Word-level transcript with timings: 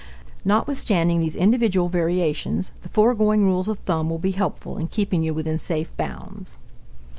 Notwithstanding 0.43 1.19
these 1.19 1.35
individual 1.35 1.87
variations, 1.87 2.71
the 2.81 2.89
foregoing 2.89 3.43
rules 3.43 3.67
of 3.67 3.77
thumb 3.77 4.09
will 4.09 4.17
be 4.17 4.31
helpful 4.31 4.79
in 4.79 4.87
keeping 4.87 5.21
you 5.21 5.31
within 5.31 5.59
safe 5.59 5.95
bounds. 5.95 6.57